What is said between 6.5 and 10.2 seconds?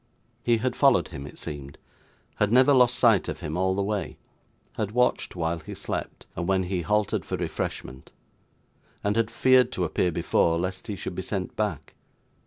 he halted for refreshment; and had feared to appear